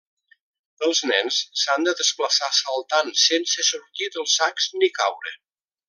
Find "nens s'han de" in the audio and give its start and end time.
1.11-1.93